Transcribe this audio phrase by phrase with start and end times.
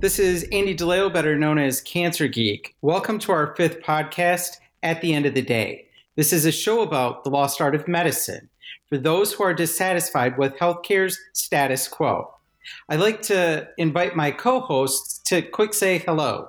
[0.00, 2.74] This is Andy DeLeo, better known as Cancer Geek.
[2.80, 5.88] Welcome to our fifth podcast, At the End of the Day.
[6.16, 8.48] This is a show about the lost art of medicine
[8.88, 12.32] for those who are dissatisfied with healthcare's status quo.
[12.88, 16.48] I'd like to invite my co hosts to quick say hello.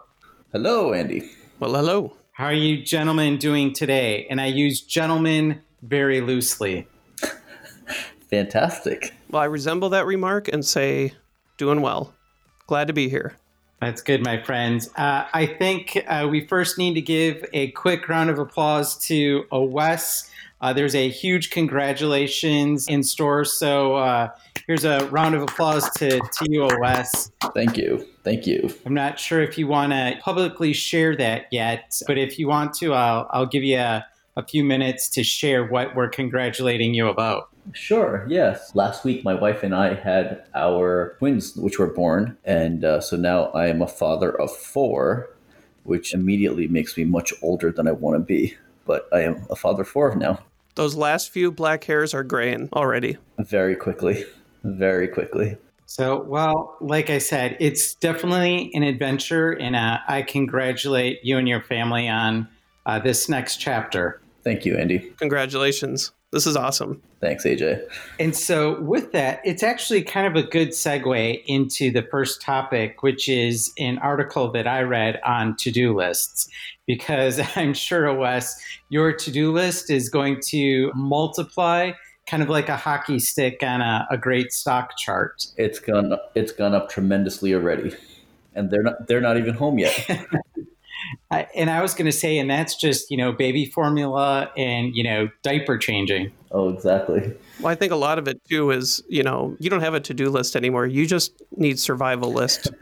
[0.54, 1.30] Hello, Andy.
[1.59, 2.16] Well, hello.
[2.31, 4.28] How are you gentlemen doing today?
[4.30, 6.88] And I use gentlemen very loosely.
[8.30, 9.14] Fantastic.
[9.30, 11.16] Well, I resemble that remark and say,
[11.58, 12.14] doing well.
[12.66, 13.36] Glad to be here.
[13.82, 14.92] That's good, my friends.
[14.96, 19.46] Uh, I think uh, we first need to give a quick round of applause to
[19.52, 20.30] Wes.
[20.62, 23.44] Uh, there's a huge congratulations in store.
[23.44, 24.30] So uh,
[24.68, 27.32] here's a round of applause to, to you, Wes.
[27.56, 28.06] Thank you.
[28.24, 28.72] Thank you.
[28.86, 32.76] I'm not sure if you want to publicly share that yet, but if you want
[32.76, 34.06] to, I'll, I'll give you a,
[34.38, 37.50] a few minutes to share what we're congratulating you about.
[37.73, 38.73] Sure, yes.
[38.76, 42.38] Last week, my wife and I had our twins, which were born.
[42.45, 45.30] And uh, so now I am a father of four,
[45.84, 48.56] which immediately makes me much older than I want to be.
[48.86, 50.40] But I am a father of four now,
[50.76, 53.18] Those last few black hairs are graying already.
[53.40, 54.25] very quickly.
[54.64, 55.58] Very quickly.
[55.86, 61.48] So, well, like I said, it's definitely an adventure, and uh, I congratulate you and
[61.50, 62.48] your family on
[62.86, 64.22] uh, this next chapter.
[64.44, 65.00] Thank you, Andy.
[65.18, 66.12] Congratulations.
[66.31, 67.02] This is awesome.
[67.22, 67.88] Thanks, AJ.
[68.19, 73.03] And so, with that, it's actually kind of a good segue into the first topic,
[73.03, 76.50] which is an article that I read on to do lists.
[76.88, 78.59] Because I'm sure, Wes,
[78.90, 81.91] your to do list is going to multiply
[82.25, 85.46] kind of like a hockey stick on a, a great stock chart.
[85.57, 86.17] It's gone.
[86.34, 87.96] It's gone up tremendously already,
[88.56, 89.07] and they're not.
[89.07, 90.25] They're not even home yet.
[91.29, 94.96] I, and I was going to say, and that's just, you know, baby formula and,
[94.96, 96.31] you know, diaper changing.
[96.51, 97.34] Oh, exactly.
[97.59, 100.00] Well, I think a lot of it too is, you know, you don't have a
[100.00, 100.85] to do list anymore.
[100.85, 102.72] You just need survival list.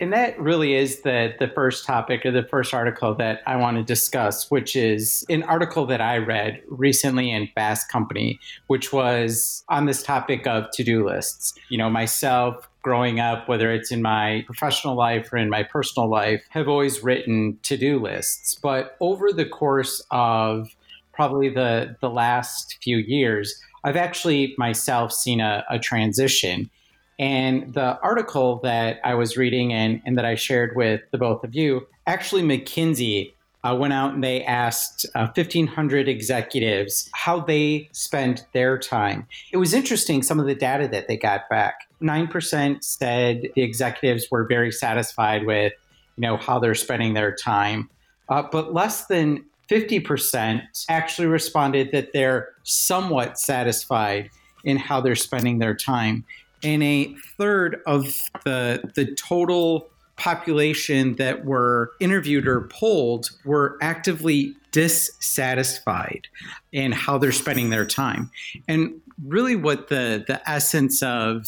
[0.00, 3.76] And that really is the the first topic or the first article that I want
[3.78, 9.64] to discuss, which is an article that I read recently in Fast Company, which was
[9.68, 11.54] on this topic of to-do lists.
[11.68, 16.08] You know, myself growing up, whether it's in my professional life or in my personal
[16.08, 18.54] life, have always written to-do lists.
[18.54, 20.68] But over the course of
[21.16, 26.70] probably the the last few years, I've actually myself seen a, a transition.
[27.18, 31.42] And the article that I was reading and, and that I shared with the both
[31.44, 33.32] of you, actually, McKinsey
[33.64, 39.26] uh, went out and they asked uh, 1,500 executives how they spend their time.
[39.50, 41.88] It was interesting, some of the data that they got back.
[42.02, 45.72] 9% said the executives were very satisfied with
[46.16, 47.88] you know, how they're spending their time.
[48.28, 54.30] Uh, but less than 50% actually responded that they're somewhat satisfied
[54.64, 56.24] in how they're spending their time
[56.62, 58.04] and a third of
[58.44, 66.26] the the total population that were interviewed or polled were actively dissatisfied
[66.72, 68.30] in how they're spending their time.
[68.66, 71.46] And really, what the the essence of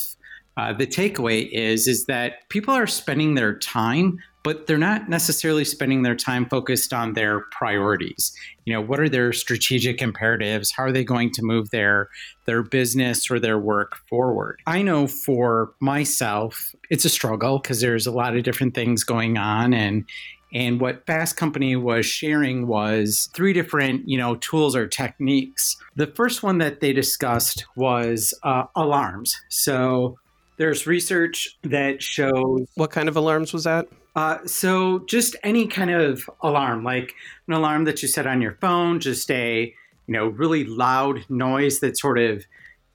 [0.56, 5.64] uh, the takeaway is is that people are spending their time but they're not necessarily
[5.64, 8.32] spending their time focused on their priorities.
[8.64, 10.72] You know, what are their strategic imperatives?
[10.72, 12.08] How are they going to move their
[12.46, 14.60] their business or their work forward?
[14.66, 19.36] I know for myself, it's a struggle because there's a lot of different things going
[19.38, 20.04] on and
[20.52, 25.76] and what Fast Company was sharing was three different, you know, tools or techniques.
[25.96, 29.38] The first one that they discussed was uh, alarms.
[29.50, 30.18] So
[30.56, 33.88] there's research that shows What kind of alarms was that?
[34.18, 37.14] Uh, so just any kind of alarm, like
[37.46, 39.72] an alarm that you set on your phone, just a
[40.08, 42.44] you know really loud noise that sort of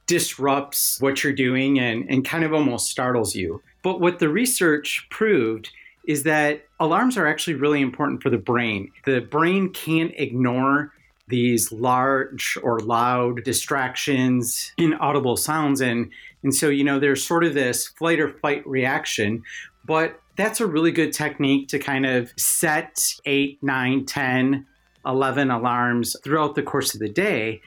[0.05, 3.63] disrupts what you're doing and, and kind of almost startles you.
[3.83, 5.69] But what the research proved
[6.05, 8.91] is that alarms are actually really important for the brain.
[9.05, 10.91] The brain can't ignore
[11.29, 16.11] these large or loud distractions, inaudible sounds, and
[16.43, 19.41] and so you know there's sort of this flight or fight reaction,
[19.85, 24.65] but that's a really good technique to kind of set 8, 9, 10,
[25.05, 27.61] 11 alarms throughout the course of the day.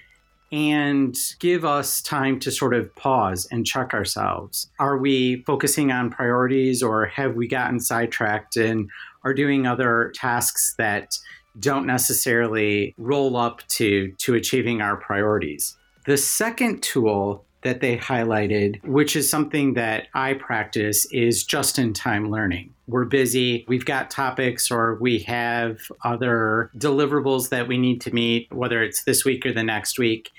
[0.53, 4.71] and give us time to sort of pause and check ourselves.
[4.79, 8.89] Are we focusing on priorities or have we gotten sidetracked and
[9.25, 11.19] are doing other tasks that
[11.59, 15.77] don't necessarily roll up to to achieving our priorities?
[16.07, 21.93] The second tool that they highlighted, which is something that I practice, is just in
[21.93, 22.73] time learning.
[22.87, 28.53] We're busy, we've got topics, or we have other deliverables that we need to meet,
[28.53, 30.31] whether it's this week or the next week.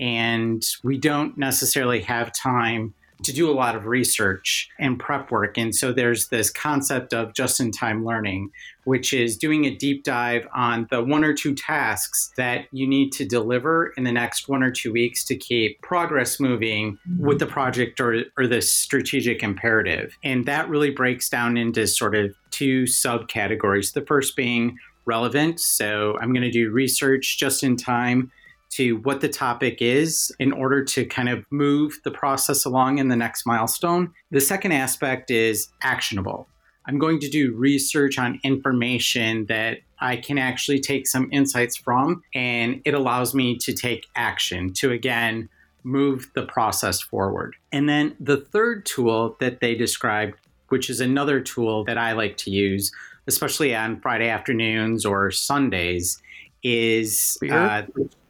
[0.00, 2.94] And we don't necessarily have time
[3.24, 5.58] to do a lot of research and prep work.
[5.58, 8.50] And so there's this concept of just in time learning,
[8.84, 13.10] which is doing a deep dive on the one or two tasks that you need
[13.12, 17.26] to deliver in the next one or two weeks to keep progress moving mm-hmm.
[17.26, 20.16] with the project or, or the strategic imperative.
[20.24, 23.92] And that really breaks down into sort of two subcategories.
[23.92, 25.60] The first being relevant.
[25.60, 28.30] So I'm going to do research just in time
[28.72, 33.08] to what the topic is in order to kind of move the process along in
[33.08, 34.12] the next milestone.
[34.30, 36.48] The second aspect is actionable.
[36.86, 42.22] I'm going to do research on information that I can actually take some insights from,
[42.34, 45.48] and it allows me to take action to again
[45.84, 47.56] move the process forward.
[47.72, 50.34] And then the third tool that they described,
[50.68, 52.90] which is another tool that I like to use,
[53.26, 56.20] especially on Friday afternoons or Sundays,
[56.62, 57.82] is uh,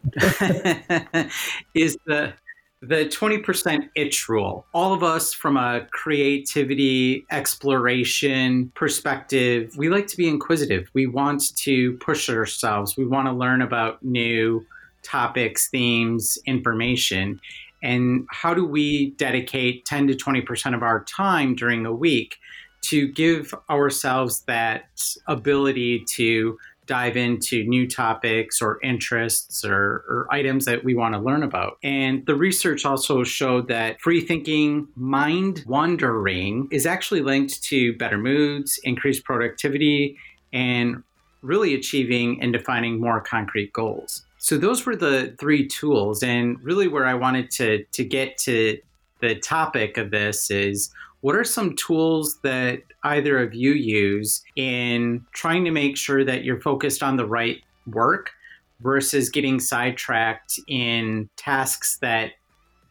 [1.75, 2.35] is the
[2.83, 4.67] the 20% itch rule.
[4.75, 10.91] All of us, from a creativity, exploration perspective, we like to be inquisitive.
[10.93, 12.97] We want to push ourselves.
[12.97, 14.67] We want to learn about new
[15.05, 17.41] topics, themes, information.
[17.85, 22.37] And how do we dedicate 10 to 20% of our time during a week
[22.83, 24.85] to give ourselves that
[25.29, 31.21] ability to dive into new topics or interests or, or items that we want to
[31.21, 31.79] learn about.
[31.83, 38.19] And the research also showed that free thinking, mind wandering is actually linked to better
[38.19, 40.17] moods, increased productivity,
[40.53, 41.03] and
[41.43, 44.25] really achieving and defining more concrete goals.
[44.39, 46.23] So those were the three tools.
[46.23, 48.79] And really where I wanted to, to get to
[49.21, 50.91] the topic of this is
[51.23, 56.45] what are some tools that either of you use in trying to make sure that
[56.45, 58.31] you're focused on the right work
[58.81, 62.33] versus getting sidetracked in tasks that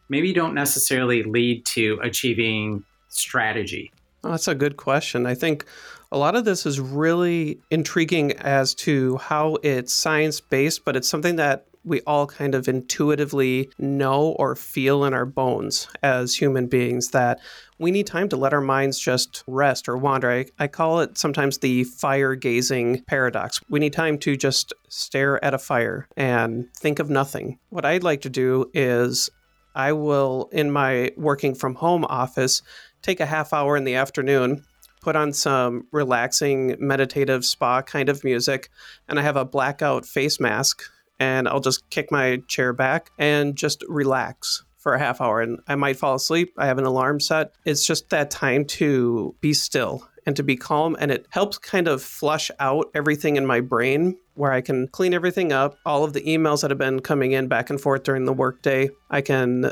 [0.08, 3.92] maybe don't necessarily lead to achieving strategy?
[4.22, 5.26] Well, that's a good question.
[5.26, 5.66] I think
[6.10, 11.08] a lot of this is really intriguing as to how it's science based, but it's
[11.08, 16.66] something that we all kind of intuitively know or feel in our bones as human
[16.66, 17.40] beings that
[17.78, 20.30] we need time to let our minds just rest or wander.
[20.30, 23.60] I, I call it sometimes the fire gazing paradox.
[23.68, 27.58] We need time to just stare at a fire and think of nothing.
[27.70, 29.30] What I'd like to do is
[29.74, 32.62] I will, in my working from home office,
[33.00, 34.64] take a half hour in the afternoon
[35.00, 38.70] put on some relaxing meditative spa kind of music
[39.08, 40.84] and i have a blackout face mask
[41.22, 45.60] and I'll just kick my chair back and just relax for a half hour and
[45.68, 46.52] I might fall asleep.
[46.58, 47.52] I have an alarm set.
[47.64, 51.86] It's just that time to be still and to be calm and it helps kind
[51.86, 56.12] of flush out everything in my brain where I can clean everything up, all of
[56.12, 58.90] the emails that have been coming in back and forth during the workday.
[59.08, 59.70] I can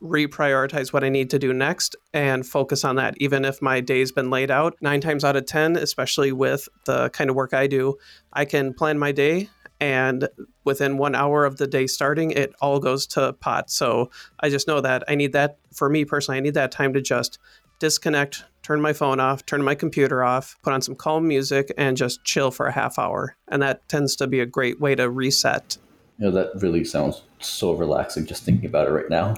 [0.00, 3.14] reprioritize what I need to do next and focus on that.
[3.16, 7.10] Even if my day's been laid out, nine times out of 10, especially with the
[7.10, 7.96] kind of work I do,
[8.32, 9.48] I can plan my day
[9.84, 10.30] and
[10.64, 13.70] within one hour of the day starting, it all goes to pot.
[13.70, 14.10] So
[14.40, 16.38] I just know that I need that for me personally.
[16.38, 17.38] I need that time to just
[17.80, 21.98] disconnect, turn my phone off, turn my computer off, put on some calm music, and
[21.98, 23.36] just chill for a half hour.
[23.48, 25.76] And that tends to be a great way to reset.
[26.18, 29.34] You know, that really sounds so relaxing just thinking about it right now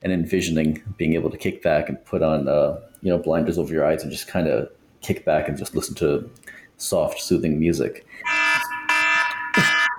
[0.00, 3.70] and envisioning being able to kick back and put on, uh, you know, blinders over
[3.70, 4.70] your eyes and just kind of
[5.02, 6.30] kick back and just listen to
[6.78, 8.06] soft, soothing music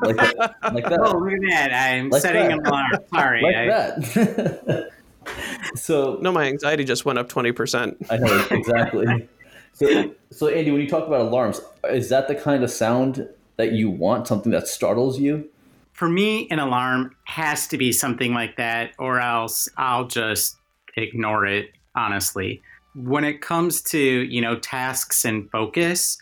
[0.01, 0.55] like that.
[0.73, 0.99] Like that.
[0.99, 1.73] Oh, look at that!
[1.73, 2.59] I'm like setting that.
[2.59, 2.91] an alarm.
[3.13, 3.65] Sorry, like I...
[3.65, 4.91] that.
[5.75, 7.97] so no, my anxiety just went up twenty percent.
[8.09, 9.29] I know exactly.
[9.73, 13.73] so, so Andy, when you talk about alarms, is that the kind of sound that
[13.73, 14.27] you want?
[14.27, 15.49] Something that startles you?
[15.93, 20.57] For me, an alarm has to be something like that, or else I'll just
[20.97, 21.71] ignore it.
[21.95, 22.63] Honestly,
[22.95, 26.17] when it comes to you know tasks and focus,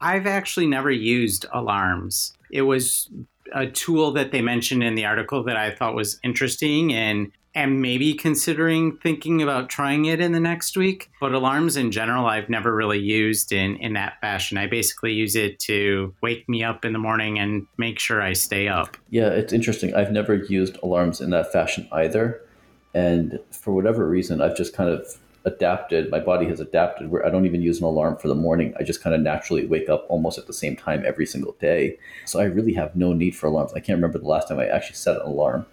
[0.00, 3.08] I've actually never used alarms it was
[3.52, 7.80] a tool that they mentioned in the article that I thought was interesting and am
[7.80, 11.10] maybe considering thinking about trying it in the next week.
[11.20, 14.58] But alarms in general, I've never really used in, in that fashion.
[14.58, 18.34] I basically use it to wake me up in the morning and make sure I
[18.34, 18.98] stay up.
[19.08, 19.94] Yeah, it's interesting.
[19.94, 22.42] I've never used alarms in that fashion either.
[22.92, 26.10] And for whatever reason, I've just kind of adapted.
[26.10, 28.74] My body has adapted where I don't even use an alarm for the morning.
[28.78, 31.98] I just kind of naturally wake up almost at the same time every single day.
[32.26, 33.72] So I really have no need for alarms.
[33.72, 35.64] I can't remember the last time I actually set an alarm.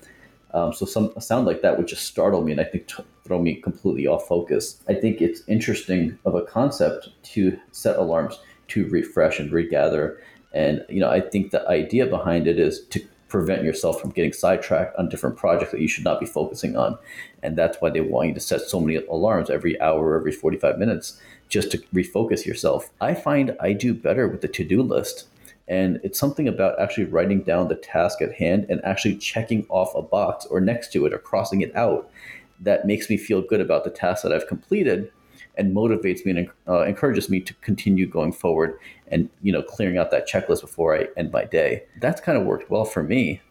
[0.54, 3.04] Um, so some a sound like that would just startle me and I think t-
[3.26, 4.80] throw me completely off focus.
[4.88, 8.40] I think it's interesting of a concept to set alarms
[8.70, 10.22] to refresh and regather.
[10.54, 13.04] And you know, I think the idea behind it is to
[13.34, 16.96] prevent yourself from getting sidetracked on different projects that you should not be focusing on.
[17.42, 20.78] And that's why they want you to set so many alarms every hour, every 45
[20.78, 22.92] minutes, just to refocus yourself.
[23.02, 25.26] I find I do better with the to do list.
[25.68, 29.96] And it's something about actually writing down the task at hand and actually checking off
[29.96, 32.12] a box or next to it or crossing it out
[32.60, 35.12] that makes me feel good about the task that I've completed
[35.56, 39.98] and motivates me and uh, encourages me to continue going forward and you know clearing
[39.98, 41.84] out that checklist before I end my day.
[42.00, 43.42] That's kind of worked well for me.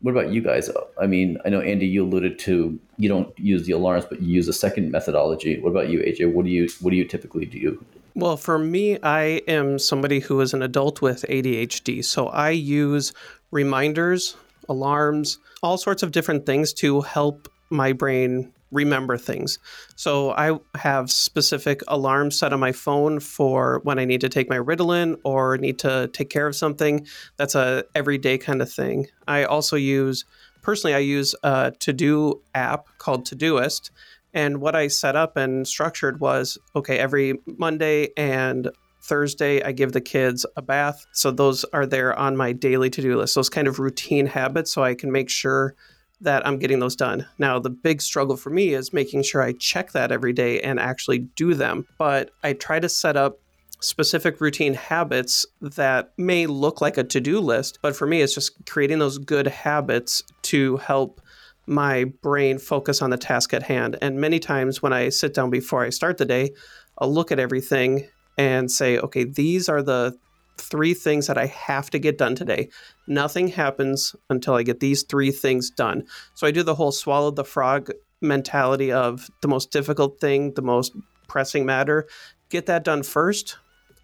[0.00, 0.68] What about you guys?
[1.00, 4.34] I mean, I know Andy, you alluded to you don't use the alarms, but you
[4.34, 5.60] use a second methodology.
[5.60, 6.32] What about you, AJ?
[6.32, 7.84] What do you what do you typically do?
[8.14, 12.04] Well, for me, I am somebody who is an adult with ADHD.
[12.04, 13.12] So I use
[13.50, 14.36] reminders,
[14.68, 19.58] alarms, all sorts of different things to help my brain remember things.
[19.94, 24.50] So I have specific alarms set on my phone for when I need to take
[24.50, 27.06] my Ritalin or need to take care of something.
[27.36, 29.06] That's a everyday kind of thing.
[29.28, 30.24] I also use
[30.62, 33.90] personally I use a to-do app called Todoist
[34.34, 38.70] and what I set up and structured was okay, every Monday and
[39.02, 41.06] Thursday, I give the kids a bath.
[41.12, 44.72] So those are there on my daily to do list, those kind of routine habits,
[44.72, 45.74] so I can make sure
[46.22, 47.26] that I'm getting those done.
[47.38, 50.80] Now, the big struggle for me is making sure I check that every day and
[50.80, 51.86] actually do them.
[51.98, 53.38] But I try to set up
[53.80, 58.34] specific routine habits that may look like a to do list, but for me, it's
[58.34, 61.20] just creating those good habits to help
[61.66, 63.96] my brain focus on the task at hand.
[64.00, 66.50] And many times when I sit down before I start the day,
[66.98, 70.16] I'll look at everything and say, okay, these are the
[70.58, 72.68] three things that I have to get done today.
[73.06, 76.04] Nothing happens until I get these three things done.
[76.34, 77.90] So I do the whole swallow the frog
[78.20, 80.92] mentality of the most difficult thing, the most
[81.28, 82.06] pressing matter,
[82.48, 83.58] get that done first.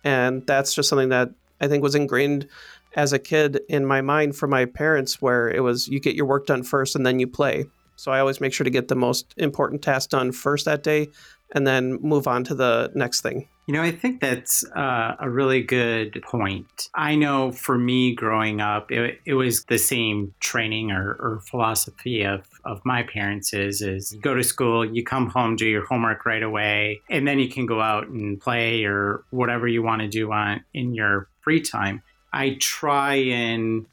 [0.04, 2.48] And that's just something that I think was ingrained
[2.96, 6.26] as a kid in my mind from my parents where it was you get your
[6.26, 7.66] work done first and then you play.
[7.96, 11.08] So I always make sure to get the most important task done first that day
[11.54, 13.48] and then move on to the next thing.
[13.66, 16.88] You know, I think that's uh, a really good point.
[16.94, 22.22] I know for me growing up, it, it was the same training or, or, philosophy
[22.22, 26.24] of, of my parents is, is go to school, you come home, do your homework
[26.24, 30.08] right away, and then you can go out and play or whatever you want to
[30.08, 32.02] do on in your free time.
[32.32, 33.84] I try and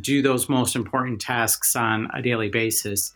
[0.00, 3.12] do those most important tasks on a daily basis.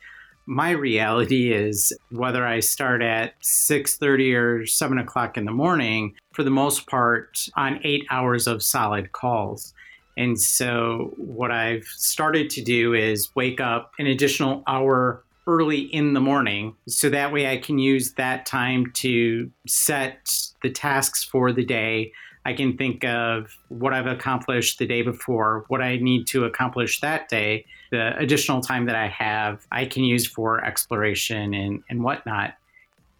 [0.46, 6.42] My reality is whether I start at 6:30 or 7 o'clock in the morning, for
[6.42, 9.72] the most part, on eight hours of solid calls.
[10.16, 16.14] And so, what I've started to do is wake up an additional hour early in
[16.14, 21.52] the morning so that way I can use that time to set the tasks for
[21.52, 22.12] the day
[22.44, 27.00] I can think of what I've accomplished the day before, what I need to accomplish
[27.00, 32.02] that day, the additional time that I have, I can use for exploration and, and
[32.02, 32.54] whatnot.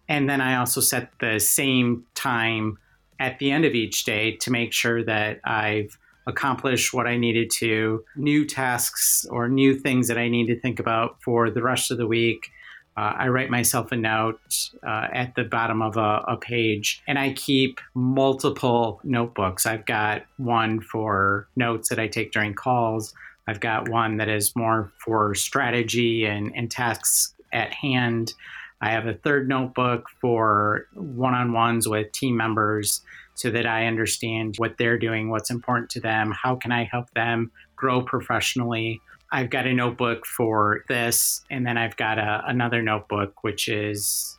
[0.07, 2.77] And then I also set the same time
[3.19, 7.49] at the end of each day to make sure that I've accomplished what I needed
[7.57, 11.91] to, new tasks or new things that I need to think about for the rest
[11.91, 12.51] of the week
[12.97, 14.39] uh, I write myself a note
[14.85, 19.65] uh, at the bottom of a, a, page, and I keep multiple notebooks.
[19.65, 23.13] I've got one for notes that I take during calls.
[23.47, 28.33] I've got one that is more for strategy and, and tasks at hand.
[28.81, 33.01] I have a third notebook for one on ones with team members
[33.33, 37.11] so that I understand what they're doing, what's important to them, how can I help
[37.11, 39.01] them grow professionally.
[39.31, 44.37] I've got a notebook for this, and then I've got a, another notebook which is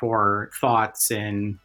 [0.00, 1.58] for thoughts and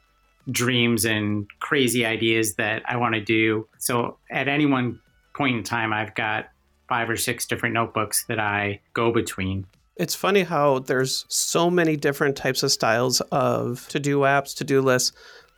[0.52, 3.68] dreams and crazy ideas that I want to do.
[3.80, 5.00] So at any one
[5.36, 6.50] point in time, I've got
[6.88, 9.66] five or six different notebooks that I go between.
[9.96, 14.64] It's funny how there's so many different types of styles of to do apps, to
[14.64, 15.12] do lists.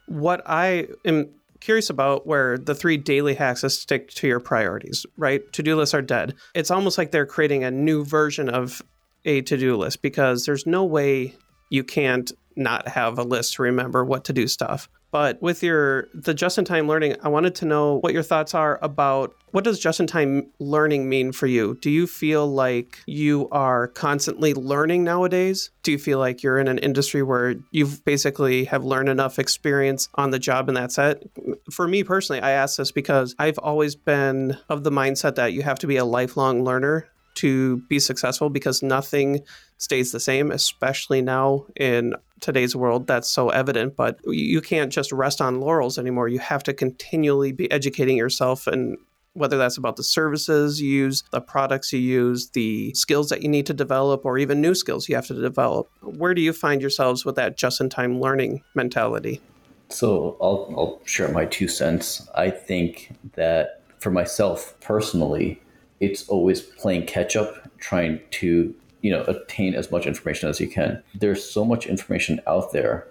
[0.08, 1.30] What I am
[1.66, 5.52] curious about where the three daily hacks stick to your priorities, right?
[5.54, 6.36] To do lists are dead.
[6.54, 8.84] It's almost like they're creating a new version of
[9.26, 11.34] a to do list because there's no way
[11.72, 14.88] you can't not have a list to remember what to do stuff.
[15.12, 18.54] But with your the just in time learning, I wanted to know what your thoughts
[18.54, 21.78] are about what does just in time learning mean for you?
[21.82, 25.70] Do you feel like you are constantly learning nowadays?
[25.84, 30.10] Do you feel like you're in an industry where you've basically have learned enough experience
[30.16, 31.32] on the job and that's it?
[31.72, 35.64] For me personally, I ask this because I've always been of the mindset that you
[35.64, 39.42] have to be a lifelong learner to be successful because nothing
[39.78, 43.08] stays the same, especially now in today's world.
[43.08, 46.28] That's so evident, but you can't just rest on laurels anymore.
[46.28, 48.98] You have to continually be educating yourself and
[49.34, 53.50] whether that's about the services you use, the products you use, the skills that you
[53.50, 55.90] need to develop, or even new skills you have to develop.
[56.02, 59.42] Where do you find yourselves with that just in time learning mentality?
[59.90, 62.28] So I'll, I'll share my two cents.
[62.36, 65.62] I think that for myself personally,
[66.00, 70.68] it's always playing catch up, trying to you know attain as much information as you
[70.68, 71.02] can.
[71.14, 73.08] There's so much information out there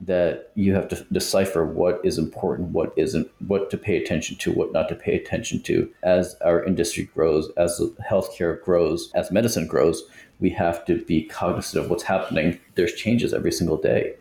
[0.00, 4.52] that you have to decipher what is important, what isn't, what to pay attention to,
[4.52, 5.90] what not to pay attention to.
[6.02, 10.02] As our industry grows, as healthcare grows, as medicine grows,
[10.38, 12.60] we have to be cognizant of what's happening.
[12.74, 14.16] There's changes every single day.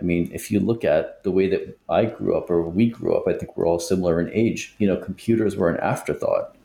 [0.00, 3.14] I mean, if you look at the way that I grew up or we grew
[3.14, 4.74] up, I think we're all similar in age.
[4.78, 6.56] You know, computers were an afterthought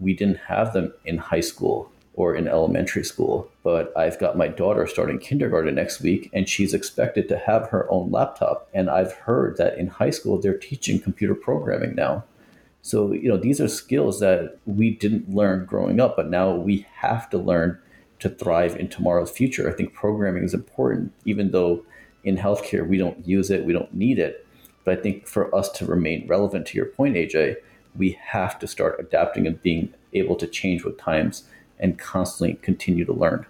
[0.00, 3.50] we didn't have them in high school or in elementary school.
[3.62, 7.90] But I've got my daughter starting kindergarten next week, and she's expected to have her
[7.90, 8.68] own laptop.
[8.74, 12.24] And I've heard that in high school, they're teaching computer programming now.
[12.82, 16.84] So, you know, these are skills that we didn't learn growing up, but now we
[16.96, 17.78] have to learn
[18.18, 19.68] to thrive in tomorrow's future.
[19.68, 21.84] I think programming is important, even though
[22.24, 24.46] in healthcare we don't use it, we don't need it.
[24.84, 27.56] But I think for us to remain relevant to your point, AJ,
[27.96, 31.44] we have to start adapting and being able to change with times
[31.78, 33.46] and constantly continue to learn.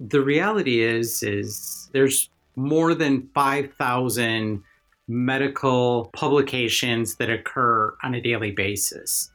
[0.00, 4.62] The reality is is there's more than 5,000
[5.06, 9.30] medical publications that occur on a daily basis.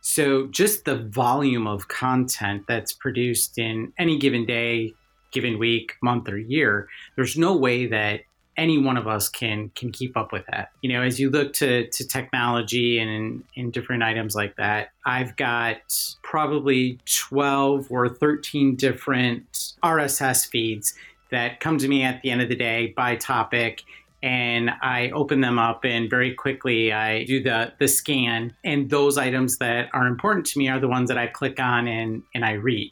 [0.00, 4.92] So just the volume of content that's produced in any given day,
[5.32, 8.20] given week, month or year, there's no way that
[8.56, 10.70] any one of us can can keep up with that.
[10.82, 15.36] You know, as you look to to technology and in, different items like that, I've
[15.36, 15.78] got
[16.22, 20.94] probably 12 or 13 different RSS feeds
[21.30, 23.82] that come to me at the end of the day by topic
[24.22, 29.18] and I open them up and very quickly I do the the scan and those
[29.18, 32.44] items that are important to me are the ones that I click on and and
[32.44, 32.90] I read.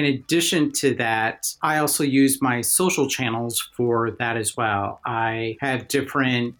[0.00, 4.98] In addition to that, I also use my social channels for that as well.
[5.04, 6.54] I have different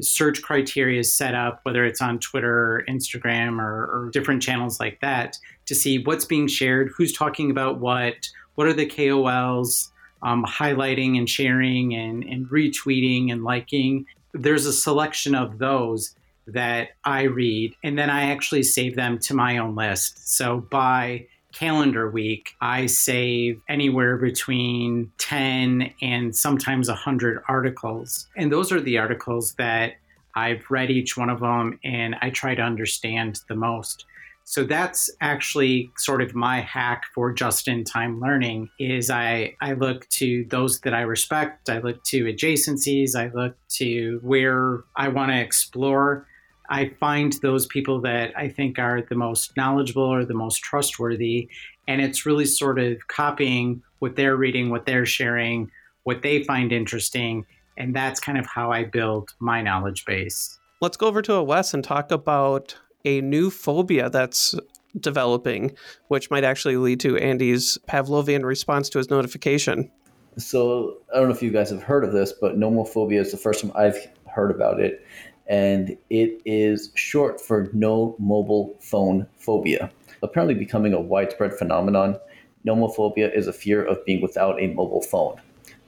[0.00, 5.36] search criteria set up, whether it's on Twitter, Instagram, or, or different channels like that,
[5.66, 9.90] to see what's being shared, who's talking about what, what are the KOLs
[10.22, 14.06] um, highlighting and sharing and, and retweeting and liking.
[14.32, 16.14] There's a selection of those
[16.46, 20.34] that I read, and then I actually save them to my own list.
[20.34, 21.26] So by
[21.58, 28.28] calendar week, I save anywhere between 10 and sometimes 100 articles.
[28.36, 29.94] And those are the articles that
[30.34, 34.04] I've read each one of them and I try to understand the most.
[34.44, 39.72] So that's actually sort of my hack for just in time learning is I, I
[39.72, 45.08] look to those that I respect, I look to adjacencies, I look to where I
[45.08, 46.26] want to explore
[46.68, 51.48] I find those people that I think are the most knowledgeable or the most trustworthy.
[51.88, 55.70] And it's really sort of copying what they're reading, what they're sharing,
[56.04, 57.44] what they find interesting.
[57.76, 60.58] And that's kind of how I build my knowledge base.
[60.80, 64.54] Let's go over to a Wes and talk about a new phobia that's
[64.98, 65.74] developing,
[66.08, 69.90] which might actually lead to Andy's Pavlovian response to his notification.
[70.38, 73.38] So I don't know if you guys have heard of this, but nomophobia is the
[73.38, 75.04] first time I've heard about it
[75.48, 79.90] and it is short for no mobile phone phobia.
[80.22, 82.18] Apparently, becoming a widespread phenomenon,
[82.66, 85.40] nomophobia is a fear of being without a mobile phone.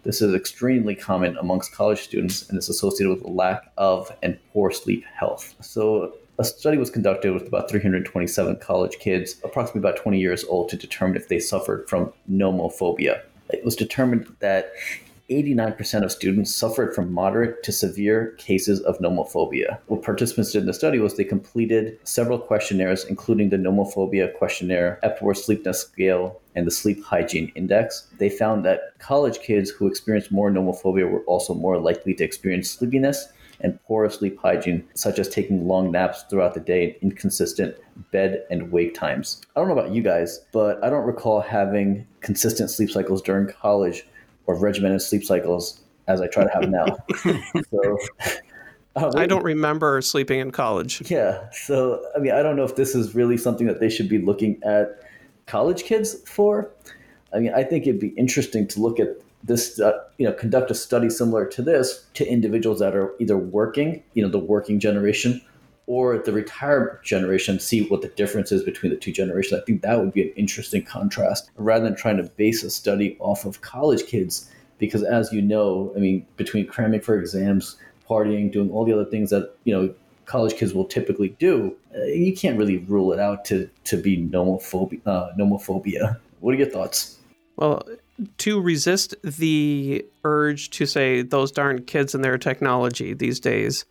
[0.04, 4.70] This is extremely common amongst college students and is associated with lack of and poor
[4.70, 5.54] sleep health.
[5.60, 10.68] So, a study was conducted with about 327 college kids, approximately about 20 years old,
[10.68, 13.22] to determine if they suffered from nomophobia.
[13.50, 14.70] It was determined that
[15.30, 19.78] 89% of students suffered from moderate to severe cases of nomophobia.
[19.86, 24.98] What participants did in the study was they completed several questionnaires, including the nomophobia questionnaire,
[25.02, 28.08] Epworth Sleepiness Scale, and the Sleep Hygiene Index.
[28.18, 32.70] They found that college kids who experienced more nomophobia were also more likely to experience
[32.70, 33.28] sleepiness
[33.60, 37.76] and poor sleep hygiene, such as taking long naps throughout the day and inconsistent
[38.12, 39.42] bed and wake times.
[39.54, 43.48] I don't know about you guys, but I don't recall having consistent sleep cycles during
[43.48, 44.06] college
[44.48, 46.86] or regimented sleep cycles as I try to have now.
[47.70, 47.98] so,
[48.96, 51.08] uh, I don't remember sleeping in college.
[51.08, 51.48] Yeah.
[51.52, 54.18] So, I mean, I don't know if this is really something that they should be
[54.18, 55.02] looking at
[55.46, 56.70] college kids for.
[57.32, 59.08] I mean, I think it'd be interesting to look at
[59.44, 63.36] this, uh, you know, conduct a study similar to this to individuals that are either
[63.36, 65.42] working, you know, the working generation,
[65.88, 69.58] or the retired generation, see what the difference is between the two generations.
[69.58, 73.16] I think that would be an interesting contrast rather than trying to base a study
[73.20, 74.50] off of college kids.
[74.76, 79.06] Because as you know, I mean, between cramming for exams, partying, doing all the other
[79.06, 79.94] things that, you know,
[80.26, 84.18] college kids will typically do, uh, you can't really rule it out to, to be
[84.18, 85.00] nomophobia.
[85.06, 86.18] Uh, nomophobia.
[86.40, 87.18] What are your thoughts?
[87.56, 87.82] Well,
[88.36, 93.86] to resist the urge to say those darn kids and their technology these days,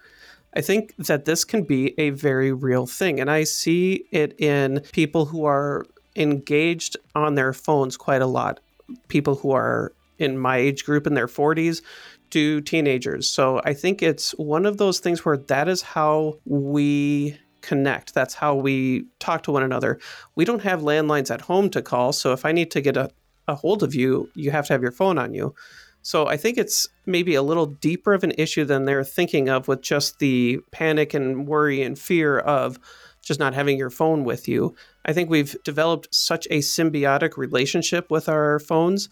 [0.55, 3.19] I think that this can be a very real thing.
[3.19, 8.60] And I see it in people who are engaged on their phones quite a lot.
[9.07, 11.81] People who are in my age group in their 40s
[12.31, 13.29] to teenagers.
[13.29, 18.13] So I think it's one of those things where that is how we connect.
[18.13, 19.99] That's how we talk to one another.
[20.36, 22.13] We don't have landlines at home to call.
[22.13, 23.12] So if I need to get a
[23.47, 25.55] a hold of you, you have to have your phone on you.
[26.01, 29.67] So I think it's maybe a little deeper of an issue than they're thinking of
[29.67, 32.79] with just the panic and worry and fear of
[33.21, 34.73] just not having your phone with you.
[35.05, 39.10] I think we've developed such a symbiotic relationship with our phones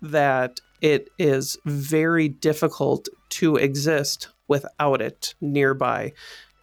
[0.00, 6.12] that it is very difficult to exist without it nearby.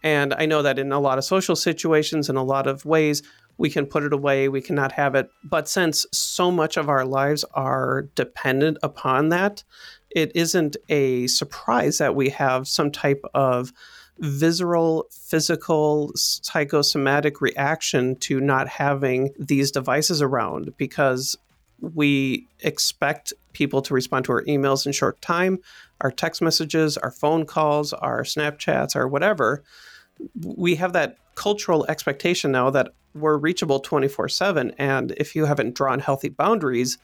[0.02, 3.22] And I know that in a lot of social situations, in a lot of ways,
[3.58, 5.30] we can put it away, we cannot have it.
[5.44, 9.64] But since so much of our lives are dependent upon that,
[10.10, 13.72] it isn't a surprise that we have some type of
[14.18, 21.36] visceral, physical, psychosomatic reaction to not having these devices around because
[21.80, 25.58] we expect people to respond to our emails in short time,
[26.00, 29.62] our text messages, our phone calls, our Snapchats, or whatever.
[30.42, 34.72] We have that cultural expectation now that we're reachable 24 7.
[34.78, 36.98] And if you haven't drawn healthy boundaries,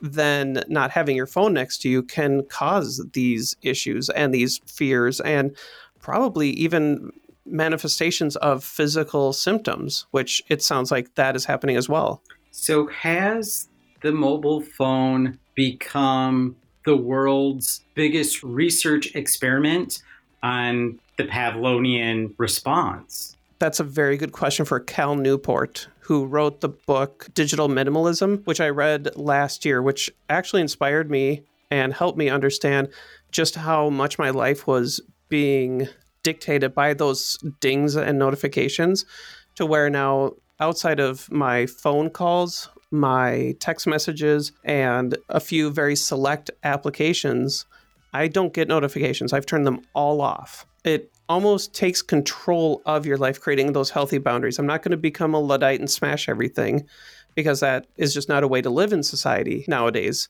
[0.00, 5.20] then not having your phone next to you can cause these issues and these fears
[5.20, 5.56] and
[6.00, 7.12] probably even
[7.46, 12.22] manifestations of physical symptoms, which it sounds like that is happening as well.
[12.50, 13.68] So, has
[14.02, 20.02] the mobile phone become the world's biggest research experiment
[20.42, 23.36] on the Pavlovian response?
[23.62, 28.60] That's a very good question for Cal Newport, who wrote the book Digital Minimalism, which
[28.60, 32.88] I read last year, which actually inspired me and helped me understand
[33.30, 35.86] just how much my life was being
[36.24, 39.06] dictated by those dings and notifications
[39.54, 45.94] to where now outside of my phone calls, my text messages, and a few very
[45.94, 47.64] select applications,
[48.12, 49.32] I don't get notifications.
[49.32, 50.66] I've turned them all off.
[50.82, 54.58] It almost takes control of your life, creating those healthy boundaries.
[54.58, 56.86] I'm not going to become a Luddite and smash everything
[57.34, 60.28] because that is just not a way to live in society nowadays.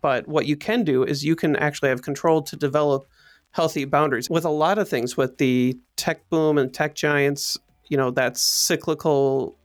[0.00, 3.06] But what you can do is you can actually have control to develop
[3.50, 7.56] healthy boundaries with a lot of things with the tech boom and tech giants,
[7.88, 9.57] you know, that cyclical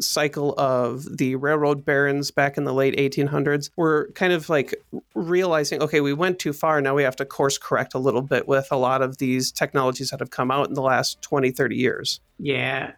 [0.00, 4.74] cycle of the railroad barons back in the late 1800s were kind of like
[5.14, 8.48] realizing okay we went too far now we have to course correct a little bit
[8.48, 11.76] with a lot of these technologies that have come out in the last 20 30
[11.76, 12.20] years.
[12.38, 12.92] Yeah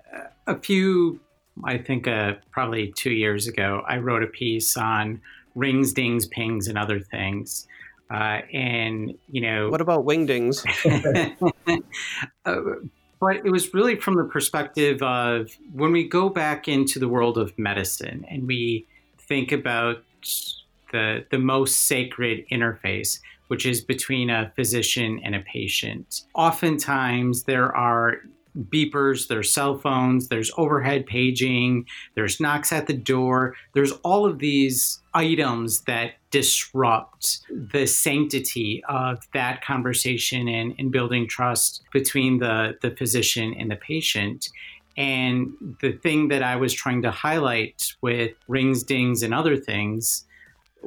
[0.47, 1.21] a few
[1.65, 5.21] i think uh, probably two years ago i wrote a piece on
[5.55, 7.67] rings dings pings and other things
[8.11, 10.65] uh, and you know what about wingdings
[12.45, 12.61] uh,
[13.27, 17.37] but it was really from the perspective of when we go back into the world
[17.37, 18.87] of medicine and we
[19.19, 20.05] think about
[20.93, 26.23] the, the most sacred interface, which is between a physician and a patient.
[26.35, 28.19] Oftentimes, there are
[28.57, 33.55] beepers, there's cell phones, there's overhead paging, there's knocks at the door.
[33.75, 41.29] There's all of these items that disrupt the sanctity of that conversation and, and building
[41.29, 44.49] trust between the, the physician and the patient.
[44.99, 50.26] And the thing that I was trying to highlight with rings, dings, and other things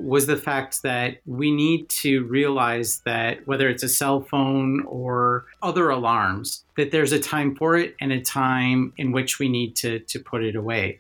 [0.01, 5.45] was the fact that we need to realize that whether it's a cell phone or
[5.62, 9.75] other alarms, that there's a time for it and a time in which we need
[9.77, 10.99] to, to put it away.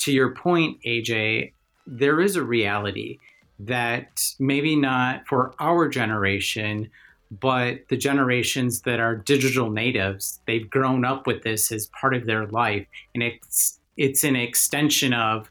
[0.00, 1.52] To your point, AJ,
[1.86, 3.18] there is a reality
[3.58, 6.90] that maybe not for our generation,
[7.30, 12.26] but the generations that are digital natives, they've grown up with this as part of
[12.26, 12.86] their life.
[13.14, 15.50] And it's, it's an extension of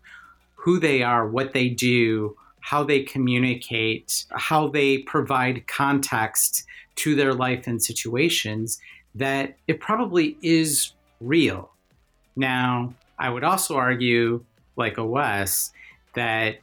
[0.56, 2.36] who they are, what they do,
[2.68, 6.66] how they communicate, how they provide context
[6.98, 8.78] to their life and situations,
[9.16, 11.72] that it probably is real.
[12.36, 14.44] Now, I would also argue,
[14.76, 15.72] like Wes,
[16.16, 16.58] that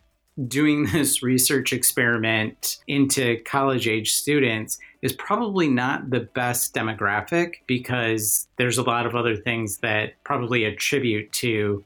[0.46, 8.46] doing this research experiment into college age students is probably not the best demographic because
[8.58, 11.82] there's a lot of other things that probably attribute to,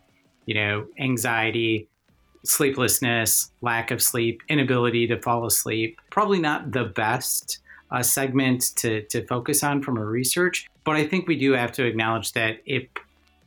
[0.47, 1.87] you know, anxiety,
[2.45, 6.01] sleeplessness, lack of sleep, inability to fall asleep.
[6.11, 7.59] Probably not the best
[7.91, 11.73] uh, segment to, to focus on from a research, but I think we do have
[11.73, 12.91] to acknowledge that it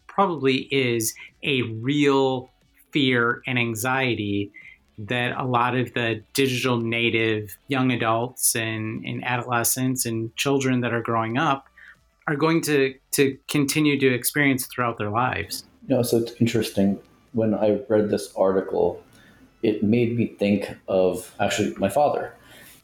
[0.08, 2.49] probably is a real
[2.91, 4.51] fear and anxiety
[4.97, 10.93] that a lot of the digital native young adults and, and adolescents and children that
[10.93, 11.67] are growing up
[12.27, 15.63] are going to, to continue to experience throughout their lives.
[15.88, 16.99] You know, so it's interesting.
[17.34, 19.04] When I read this article,
[19.63, 22.34] it made me think of actually my father.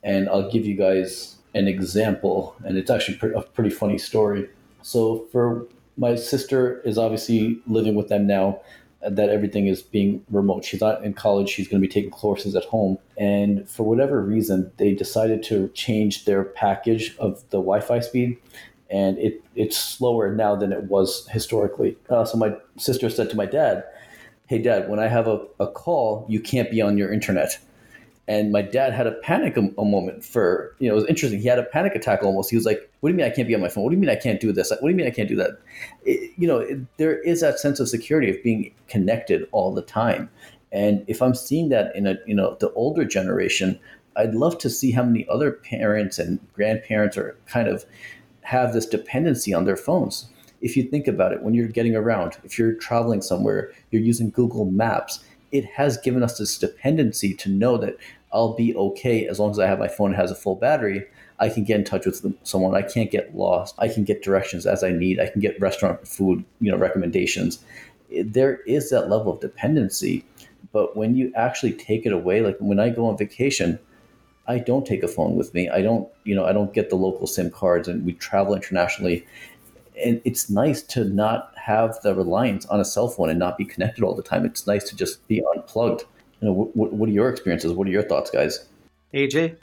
[0.04, 4.50] And I'll give you guys an example, and it's actually a pretty funny story.
[4.82, 8.62] So, for my sister is obviously living with them now
[9.02, 10.66] that everything is being remote.
[10.66, 11.50] She's not in college.
[11.50, 12.98] She's going to be taking courses at home.
[13.18, 18.38] And for whatever reason, they decided to change their package of the Wi Fi speed.
[18.90, 21.98] And it, it's slower now than it was historically.
[22.10, 23.84] Uh, so my sister said to my dad,
[24.48, 27.60] Hey, dad, when I have a, a call, you can't be on your internet.
[28.30, 31.42] And my dad had a panic a, a, moment for you know it was interesting.
[31.42, 32.50] He had a panic attack almost.
[32.50, 33.84] He was like what do you mean i can't be on my phone?
[33.84, 34.70] What do you mean i can't do this?
[34.70, 35.60] What do you mean i can't do that?
[36.04, 39.82] It, you know it, there is that sense of security of being connected all the
[39.82, 40.30] time.
[40.72, 43.80] And if i'm seeing that in a you know the older generation
[44.18, 47.86] i'd love to see how many other parents and grandparents are kind of
[48.42, 50.30] have this dependency on their phones
[50.62, 54.30] if you think about it when you're getting around if you're traveling somewhere you're using
[54.30, 57.98] google maps it has given us this dependency to know that
[58.34, 61.06] I'll be okay as long as I have my phone and has a full battery.
[61.40, 62.76] I can get in touch with someone.
[62.76, 63.76] I can't get lost.
[63.78, 65.20] I can get directions as I need.
[65.20, 67.60] I can get restaurant food, you know, recommendations.
[68.12, 70.26] There is that level of dependency,
[70.72, 73.80] but when you actually take it away, like when I go on vacation,
[74.48, 75.70] I don't take a phone with me.
[75.70, 79.26] I don't, you know, I don't get the local SIM cards, and we travel internationally.
[80.04, 83.66] And it's nice to not have the reliance on a cell phone and not be
[83.66, 84.46] connected all the time.
[84.46, 86.04] It's nice to just be unplugged
[86.42, 87.74] you know, what, what are your experiences?
[87.74, 88.68] What are your thoughts, guys?
[89.14, 89.58] AJ?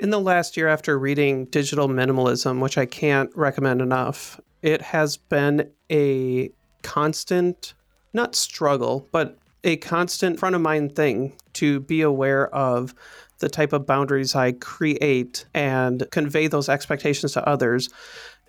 [0.00, 5.16] In the last year after reading Digital Minimalism, which I can't recommend enough, it has
[5.16, 6.50] been a
[6.82, 7.74] constant,
[8.12, 12.94] not struggle, but a constant front of mind thing to be aware of
[13.38, 17.88] the type of boundaries I create and convey those expectations to others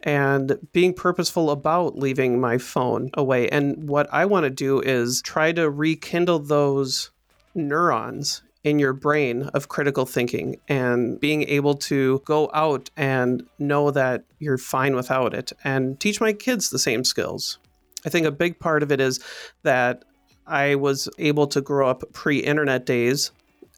[0.04, 3.50] and being purposeful about leaving my phone away.
[3.50, 7.12] And what I want to do is try to rekindle those
[7.56, 13.92] neurons in your brain of critical thinking and being able to go out and know
[13.92, 17.60] that you're fine without it and teach my kids the same skills.
[18.06, 19.20] I think a big part of it is
[19.64, 20.04] that
[20.46, 23.32] I was able to grow up pre internet days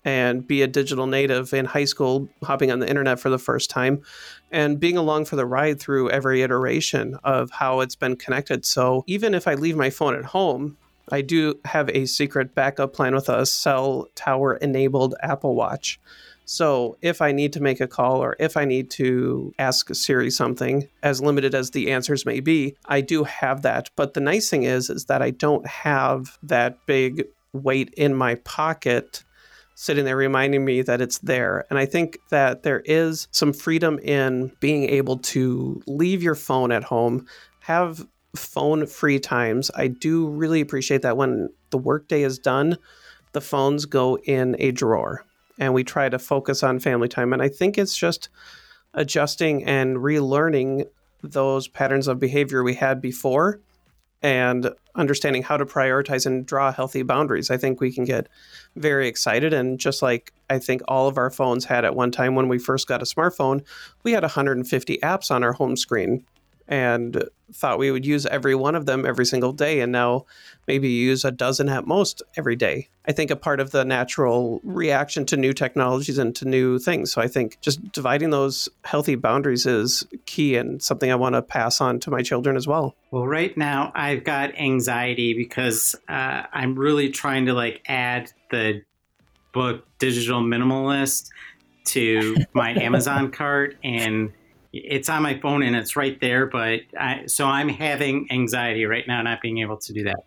[0.06, 3.70] and be a digital native in high school, hopping on the internet for the first
[3.70, 4.02] time
[4.52, 8.66] and being along for the ride through every iteration of how it's been connected.
[8.66, 10.78] So even if I leave my phone at home,
[11.12, 16.00] I do have a secret backup plan with a cell tower enabled Apple Watch.
[16.46, 20.32] So if I need to make a call or if I need to ask Siri
[20.32, 23.90] something, as limited as the answers may be, I do have that.
[23.96, 28.36] But the nice thing is is that I don't have that big weight in my
[28.36, 29.24] pocket
[29.82, 31.66] sitting there reminding me that it's there.
[31.70, 36.74] And I think that there is some freedom in being able to leave your phone
[36.74, 37.26] at home,
[37.62, 39.72] have phone free times.
[39.74, 42.78] I do really appreciate that when the workday is done,
[43.32, 45.24] the phones go in a drawer
[45.58, 47.32] and we try to focus on family time.
[47.32, 48.28] And I think it's just
[48.94, 50.88] adjusting and relearning
[51.24, 53.62] those patterns of behavior we had before
[54.22, 57.50] and understanding how to prioritize and draw healthy boundaries.
[57.50, 58.28] I think we can get
[58.76, 59.54] very excited.
[59.54, 62.60] And just like I think all of our phones had at one time when we
[62.60, 63.64] first got a smartphone,
[64.04, 66.26] we had 150 apps on our home screen
[66.70, 70.26] and thought we would use every one of them every single day and now
[70.68, 72.88] maybe use a dozen at most every day.
[73.08, 77.12] I think a part of the natural reaction to new technologies and to new things.
[77.12, 81.42] So i think just dividing those healthy boundaries is key and something i want to
[81.42, 82.96] pass on to my children as well.
[83.10, 88.84] Well right now i've got anxiety because uh, i'm really trying to like add the
[89.52, 91.30] book digital minimalist
[91.86, 94.32] to my Amazon cart and
[94.74, 96.46] it's on my phone and it's right there.
[96.46, 100.24] But I, so I'm having anxiety right now, not being able to do that.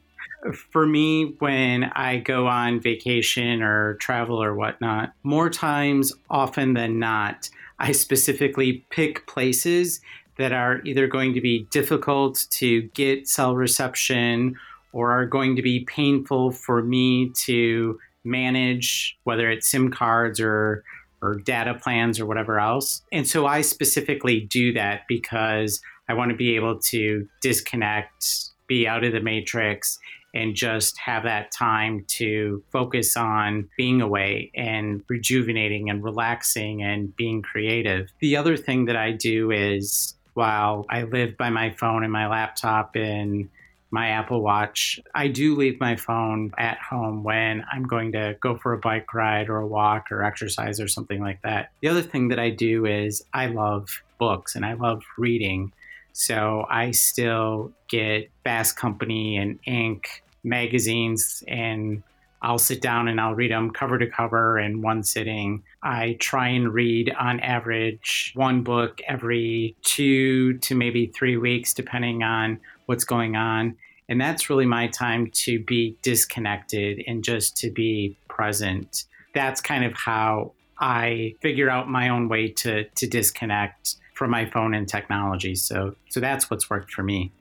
[0.71, 6.99] For me, when I go on vacation or travel or whatnot, more times often than
[6.99, 10.01] not, I specifically pick places
[10.39, 14.57] that are either going to be difficult to get cell reception
[14.93, 20.85] or are going to be painful for me to manage, whether it's SIM cards or
[21.23, 23.03] or data plans or whatever else.
[23.13, 28.87] And so I specifically do that because I want to be able to disconnect, be
[28.87, 29.99] out of the matrix,
[30.35, 37.15] and just have that time to focus on being away and rejuvenating and relaxing and
[37.17, 38.11] being creative.
[38.21, 42.27] The other thing that I do is while I live by my phone and my
[42.27, 43.51] laptop and
[43.93, 44.99] my Apple Watch.
[45.15, 49.13] I do leave my phone at home when I'm going to go for a bike
[49.13, 51.71] ride or a walk or exercise or something like that.
[51.83, 55.73] The other thing that I do is I love books and I love reading.
[56.15, 60.05] So I still get Fast Company and Inc.
[60.43, 62.03] magazines and
[62.43, 65.63] I'll sit down and I'll read them cover to cover in one sitting.
[65.83, 72.25] I try and read on average one book every two to maybe three weeks, depending
[72.25, 73.77] on what's going on.
[74.09, 79.05] And that's really my time to be disconnected and just to be present.
[79.35, 84.45] That's kind of how I figure out my own way to, to disconnect from my
[84.47, 85.55] phone and technology.
[85.55, 87.33] So, so that's what's worked for me.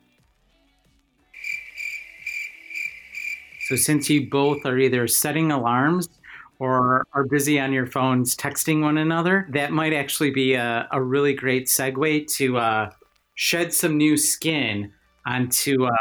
[3.67, 6.09] So, since you both are either setting alarms
[6.59, 11.01] or are busy on your phones texting one another, that might actually be a, a
[11.01, 12.91] really great segue to uh,
[13.35, 14.91] shed some new skin
[15.25, 15.91] onto uh,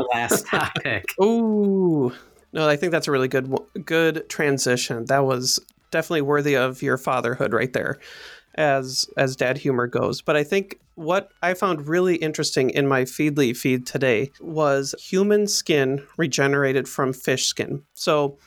[0.00, 1.04] the last topic.
[1.22, 2.12] Ooh,
[2.52, 3.52] no, I think that's a really good
[3.84, 5.06] good transition.
[5.06, 5.60] That was
[5.90, 7.98] definitely worthy of your fatherhood right there,
[8.54, 10.22] as as dad humor goes.
[10.22, 15.46] But I think what I found really interesting in my Feedly feed today was human
[15.46, 17.82] skin regenerated from fish skin.
[17.94, 18.38] So.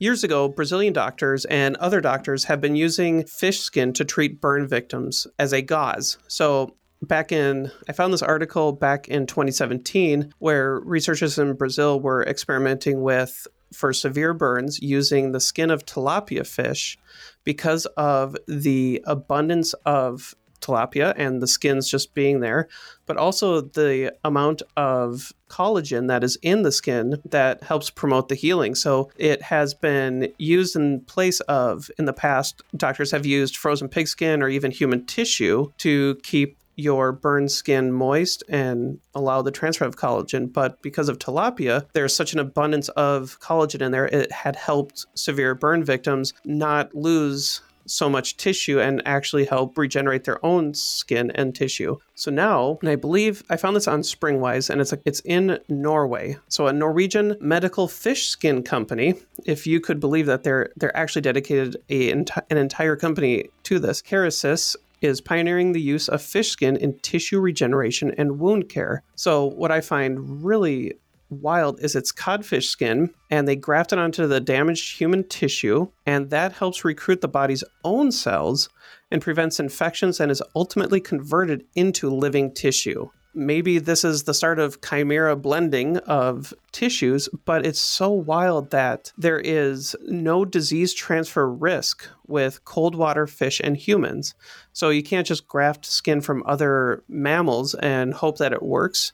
[0.00, 4.66] Years ago, Brazilian doctors and other doctors have been using fish skin to treat burn
[4.66, 6.18] victims as a gauze.
[6.26, 12.22] So, back in I found this article back in 2017 where researchers in Brazil were
[12.24, 16.98] experimenting with for severe burns using the skin of tilapia fish
[17.44, 22.68] because of the abundance of tilapia and the skins just being there,
[23.06, 28.34] but also the amount of collagen that is in the skin that helps promote the
[28.34, 28.74] healing.
[28.74, 33.88] So it has been used in place of, in the past, doctors have used frozen
[33.88, 39.50] pig skin or even human tissue to keep your burned skin moist and allow the
[39.50, 40.52] transfer of collagen.
[40.52, 45.06] But because of tilapia, there's such an abundance of collagen in there, it had helped
[45.14, 51.30] severe burn victims not lose so much tissue and actually help regenerate their own skin
[51.32, 51.96] and tissue.
[52.14, 56.38] So now, and I believe I found this on Springwise, and it's it's in Norway.
[56.48, 59.14] So a Norwegian medical fish skin company,
[59.44, 64.02] if you could believe that they're they're actually dedicated a an entire company to this.
[64.02, 69.02] Kerecis is pioneering the use of fish skin in tissue regeneration and wound care.
[69.16, 70.94] So, what I find really
[71.30, 76.30] wild is it's codfish skin and they graft it onto the damaged human tissue and
[76.30, 78.68] that helps recruit the body's own cells
[79.12, 84.58] and prevents infections and is ultimately converted into living tissue maybe this is the start
[84.58, 91.50] of chimera blending of tissues, but it's so wild that there is no disease transfer
[91.50, 94.34] risk with cold water fish and humans.
[94.72, 99.12] So you can't just graft skin from other mammals and hope that it works.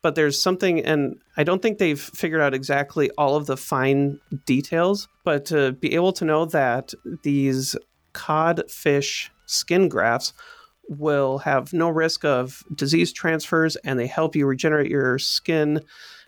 [0.00, 4.20] But there's something, and I don't think they've figured out exactly all of the fine
[4.46, 7.74] details, but to be able to know that these
[8.12, 10.32] cod fish skin grafts
[10.88, 15.82] will have no risk of disease transfers and they help you regenerate your skin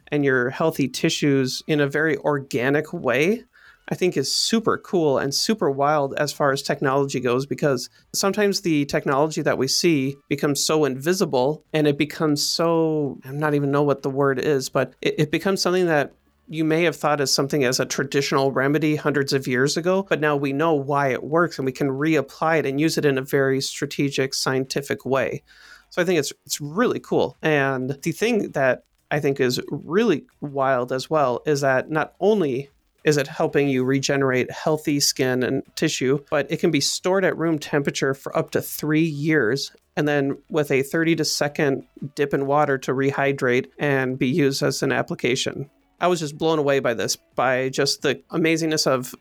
[0.08, 3.44] and your healthy tissues in a very organic way.
[3.92, 8.60] I think is super cool and super wild as far as technology goes because sometimes
[8.60, 13.72] the technology that we see becomes so invisible and it becomes so I'm not even
[13.72, 16.12] know what the word is, but it, it becomes something that
[16.50, 20.20] you may have thought as something as a traditional remedy hundreds of years ago, but
[20.20, 23.16] now we know why it works and we can reapply it and use it in
[23.16, 25.44] a very strategic, scientific way.
[25.90, 27.36] So I think it's it's really cool.
[27.40, 28.82] And the thing that
[29.12, 32.68] I think is really wild as well is that not only
[33.04, 37.38] is it helping you regenerate healthy skin and tissue, but it can be stored at
[37.38, 39.70] room temperature for up to three years.
[39.96, 44.64] And then with a 30 to second dip in water to rehydrate and be used
[44.64, 45.70] as an application.
[46.00, 49.14] I was just blown away by this, by just the amazingness of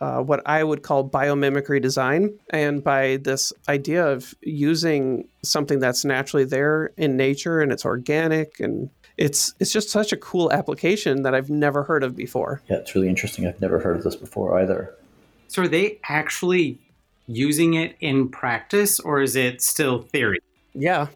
[0.00, 2.38] uh, what I would call biomimicry design.
[2.50, 8.60] And by this idea of using something that's naturally there in nature and it's organic
[8.60, 12.62] and it's it's just such a cool application that I've never heard of before.
[12.68, 13.46] Yeah, it's really interesting.
[13.46, 14.92] I've never heard of this before either.
[15.48, 16.80] So are they actually
[17.26, 20.40] using it in practice or is it still theory?
[20.74, 21.08] Yeah.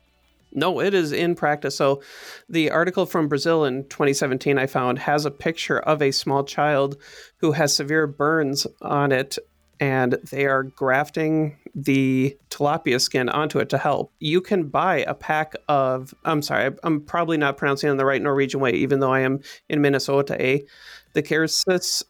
[0.59, 1.77] No, it is in practice.
[1.77, 2.03] So
[2.49, 6.97] the article from Brazil in 2017 I found has a picture of a small child
[7.39, 9.39] who has severe burns on it
[9.81, 14.13] and they are grafting the tilapia skin onto it to help.
[14.19, 18.05] You can buy a pack of, I'm sorry, I'm probably not pronouncing it in the
[18.05, 20.37] right Norwegian way, even though I am in Minnesota.
[20.45, 20.65] A,
[21.13, 22.03] the Kerecis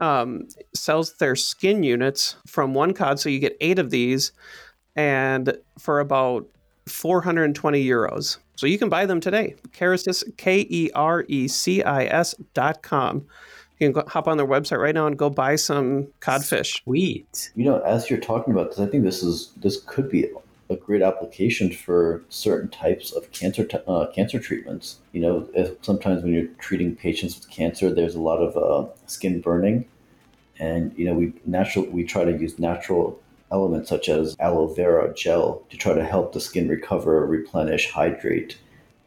[0.00, 4.32] um, sells their skin units from one cod, so you get eight of these,
[4.94, 6.46] and for about
[6.86, 8.38] 420 euros.
[8.56, 9.54] So you can buy them today.
[9.72, 13.26] Kerecis, K E R E C I S dot com.
[13.78, 16.82] You can go, hop on their website right now and go buy some codfish.
[16.82, 17.50] Sweet.
[17.54, 20.30] You know, as you're talking about this, I think this is this could be
[20.68, 24.98] a great application for certain types of cancer t- uh, cancer treatments.
[25.12, 28.90] You know, if sometimes when you're treating patients with cancer, there's a lot of uh,
[29.06, 29.86] skin burning,
[30.58, 33.20] and you know we natural we try to use natural
[33.50, 38.58] elements such as aloe vera gel to try to help the skin recover, replenish, hydrate.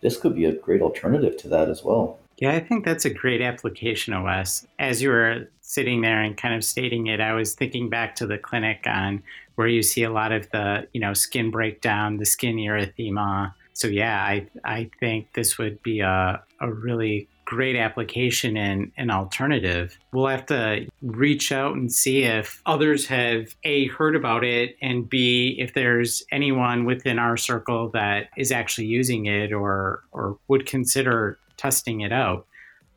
[0.01, 2.19] This could be a great alternative to that as well.
[2.37, 4.65] Yeah, I think that's a great application, Awes.
[4.79, 8.25] As you were sitting there and kind of stating it, I was thinking back to
[8.25, 9.21] the clinic on
[9.55, 13.53] where you see a lot of the, you know, skin breakdown, the skin erythema.
[13.73, 19.09] So yeah, I I think this would be a, a really great application and an
[19.09, 19.97] alternative.
[20.13, 25.09] We'll have to reach out and see if others have A, heard about it, and
[25.09, 30.67] B, if there's anyone within our circle that is actually using it or, or would
[30.67, 32.45] consider testing it out.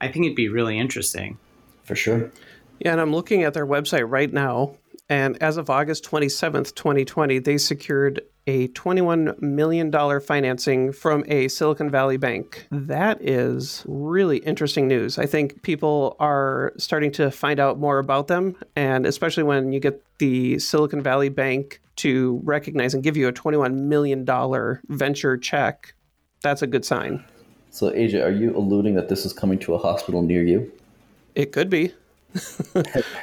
[0.03, 1.39] I think it'd be really interesting.
[1.85, 2.31] For sure.
[2.79, 4.77] Yeah, and I'm looking at their website right now.
[5.09, 11.91] And as of August 27th, 2020, they secured a $21 million financing from a Silicon
[11.91, 12.67] Valley bank.
[12.71, 15.19] That is really interesting news.
[15.19, 18.57] I think people are starting to find out more about them.
[18.75, 23.33] And especially when you get the Silicon Valley bank to recognize and give you a
[23.33, 24.25] $21 million
[24.89, 25.95] venture check,
[26.43, 27.25] that's a good sign.
[27.71, 30.71] So, AJ, are you alluding that this is coming to a hospital near you?
[31.35, 31.95] It could be.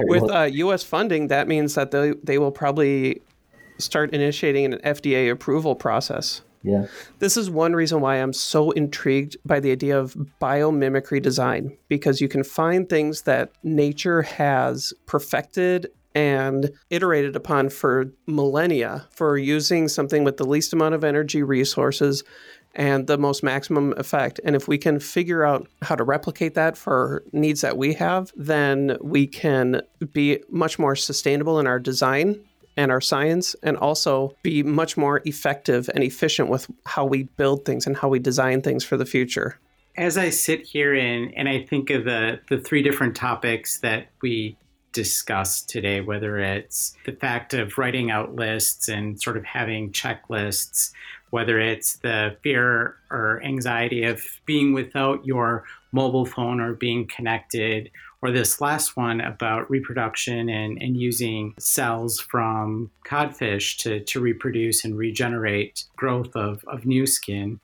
[0.01, 0.83] With uh, U.S.
[0.83, 3.21] funding, that means that they, they will probably
[3.79, 6.41] start initiating an FDA approval process.
[6.63, 6.87] Yeah.
[7.19, 12.19] This is one reason why I'm so intrigued by the idea of biomimicry design because
[12.19, 19.87] you can find things that nature has perfected and iterated upon for millennia for using
[19.87, 22.23] something with the least amount of energy resources
[22.75, 24.39] and the most maximum effect.
[24.43, 28.31] And if we can figure out how to replicate that for needs that we have,
[28.35, 29.81] then we can
[30.13, 32.39] be much more sustainable in our design
[32.79, 37.65] and our science and also be much more effective and efficient with how we build
[37.65, 39.59] things and how we design things for the future.
[39.97, 44.07] As I sit here and, and I think of the, the three different topics that
[44.21, 44.55] we
[44.93, 50.93] discussed today, whether it's the fact of writing out lists and sort of having checklists,
[51.31, 57.91] whether it's the fear or anxiety of being without your mobile phone or being connected,
[58.21, 64.83] or this last one about reproduction and, and using cells from codfish to, to reproduce
[64.83, 67.59] and regenerate growth of, of new skin.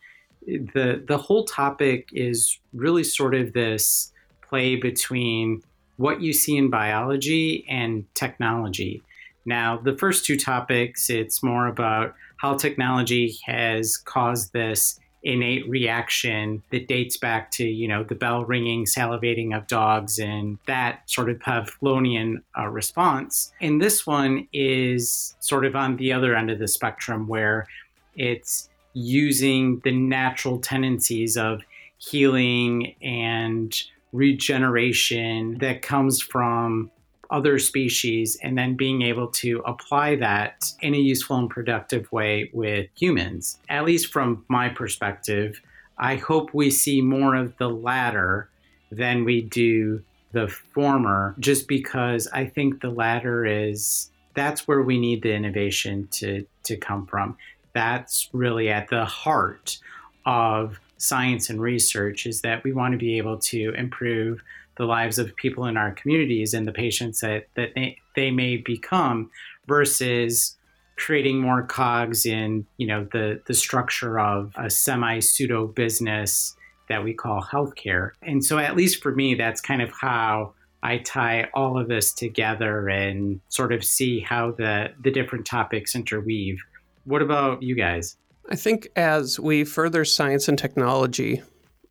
[0.46, 4.12] The, the whole topic is really sort of this
[4.48, 5.62] play between
[5.98, 9.02] what you see in biology and technology.
[9.46, 16.62] Now, the first two topics, it's more about how technology has caused this innate reaction
[16.72, 21.30] that dates back to you know the bell ringing salivating of dogs and that sort
[21.30, 23.52] of pavlovian uh, response.
[23.60, 27.68] And this one is sort of on the other end of the spectrum where
[28.16, 31.62] it's using the natural tendencies of
[31.98, 33.76] healing and
[34.14, 36.90] regeneration that comes from
[37.30, 42.50] other species and then being able to apply that in a useful and productive way
[42.54, 43.60] with humans.
[43.70, 45.62] At least from my perspective,
[45.98, 48.50] I hope we see more of the latter
[48.92, 55.00] than we do the former, just because I think the latter is that's where we
[55.00, 57.38] need the innovation to, to come from.
[57.74, 59.78] That's really at the heart
[60.26, 64.42] of science and research is that we want to be able to improve
[64.78, 68.58] the lives of people in our communities and the patients that, that they, they may
[68.58, 69.30] become
[69.68, 70.58] versus
[70.98, 76.56] creating more cogs in you know the the structure of a semi pseudo business
[76.88, 80.54] that we call healthcare and so at least for me that's kind of how
[80.86, 85.96] I tie all of this together and sort of see how the, the different topics
[85.96, 86.60] interweave.
[87.06, 88.18] What about you guys?
[88.52, 91.42] I think as we further science and technology,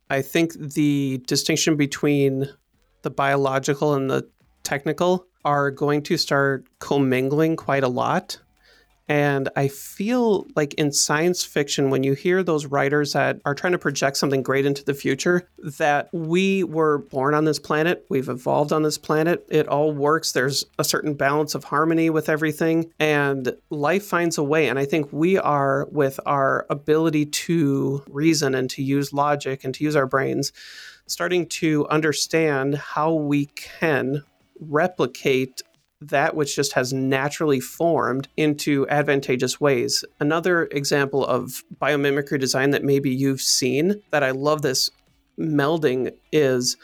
[0.09, 2.47] I think the distinction between
[3.05, 4.27] the biological and the
[4.63, 8.39] technical are going to start commingling quite a lot.
[9.07, 13.73] And I feel like in science fiction, when you hear those writers that are trying
[13.73, 18.29] to project something great into the future, that we were born on this planet, we've
[18.29, 20.31] evolved on this planet, it all works.
[20.31, 24.67] There's a certain balance of harmony with everything, and life finds a way.
[24.67, 29.75] And I think we are, with our ability to reason and to use logic and
[29.75, 30.51] to use our brains,
[31.07, 34.23] starting to understand how we can
[34.59, 35.61] replicate
[36.01, 40.03] that which just has naturally formed into advantageous ways.
[40.19, 44.89] Another example of biomimicry design that maybe you've seen that I love this
[45.39, 46.77] melding is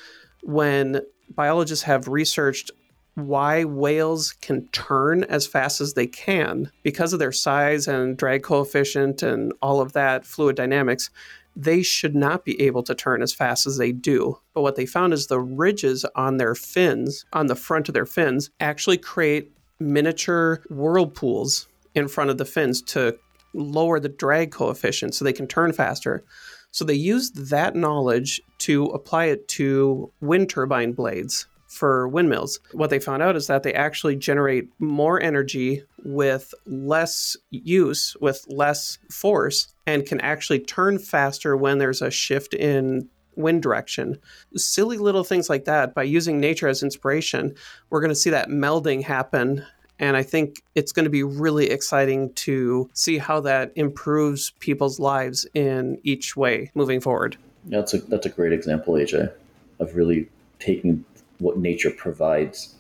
[0.44, 2.72] when biologists have researched
[3.16, 8.42] why whales can turn as fast as they can because of their size and drag
[8.44, 11.10] coefficient and all of that fluid dynamics
[11.56, 14.40] they should not be able to turn as fast as they do.
[14.54, 18.06] But what they found is the ridges on their fins, on the front of their
[18.06, 23.18] fins, actually create miniature whirlpools in front of the fins to
[23.54, 26.24] lower the drag coefficient so they can turn faster.
[26.72, 32.60] So they used that knowledge to apply it to wind turbine blades for windmills.
[32.74, 38.46] What they found out is that they actually generate more energy with less use, with
[38.50, 43.08] less force, and can actually turn faster when there's a shift in
[43.38, 44.20] wind direction.
[44.58, 47.56] Silly little things like that, by using nature as inspiration,
[47.90, 49.66] we're going to see that melding happen.
[49.98, 55.00] And I think it's going to be really exciting to see how that improves people's
[55.00, 57.38] lives in each way moving forward.
[57.68, 59.32] Yeah, that's a that's a great example, AJ,
[59.80, 60.28] of really
[60.60, 61.06] taking
[61.42, 62.76] what nature provides,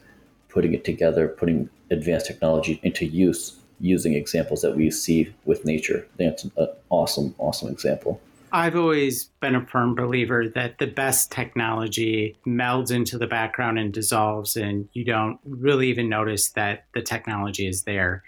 [0.50, 6.08] putting it together, putting advanced technology into use using examples that we see with nature.
[6.18, 6.52] That's an
[6.90, 8.22] awesome, awesome example.
[8.54, 13.94] I've always been a firm believer that the best technology melds into the background and
[13.94, 18.24] dissolves, and you don't really even notice that the technology is there.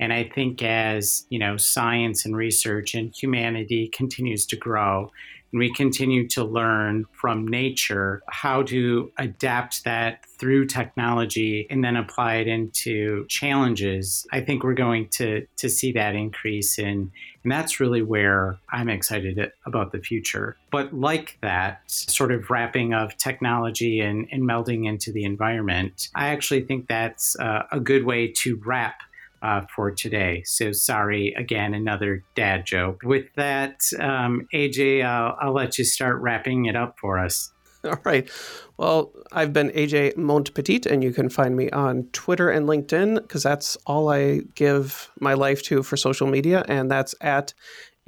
[0.00, 5.12] And I think as you know, science and research and humanity continues to grow,
[5.56, 11.96] and we continue to learn from nature how to adapt that through technology and then
[11.96, 14.26] apply it into challenges.
[14.32, 17.10] I think we're going to to see that increase in
[17.46, 20.56] and that's really where I'm excited about the future.
[20.72, 26.30] But like that sort of wrapping of technology and, and melding into the environment, I
[26.30, 29.00] actually think that's a good way to wrap
[29.46, 30.42] uh, for today.
[30.44, 33.00] So sorry again, another dad joke.
[33.04, 37.52] With that, um, AJ, I'll, I'll let you start wrapping it up for us.
[37.84, 38.28] All right.
[38.76, 43.44] Well, I've been AJ Montpetit, and you can find me on Twitter and LinkedIn because
[43.44, 47.54] that's all I give my life to for social media, and that's at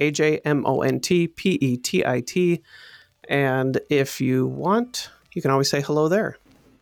[0.01, 2.61] AJ M O N T P E T I T.
[3.29, 6.37] And if you want, you can always say hello there.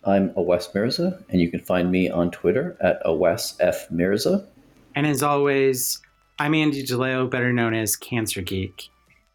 [0.08, 4.48] I'm Awes Mirza, and you can find me on Twitter at Awes F Mirza.
[4.96, 6.02] And as always,
[6.40, 8.88] I'm Andy DeLeo, better known as Cancer Geek.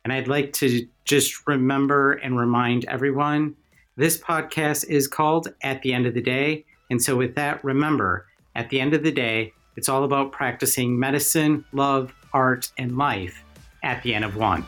[0.02, 3.54] And I'd like to just remember and remind everyone
[3.96, 6.64] this podcast is called At the End of the Day.
[6.90, 10.98] And so, with that, remember, at the end of the day, it's all about practicing
[10.98, 13.44] medicine, love, art, and life
[13.82, 14.64] at the end of one.